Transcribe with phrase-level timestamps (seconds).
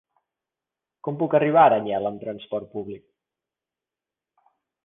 [1.07, 3.07] Com puc arribar a Aranyel amb transport públic?